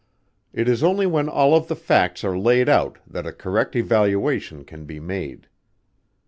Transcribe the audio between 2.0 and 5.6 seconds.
are laid out that a correct evaluation can be made.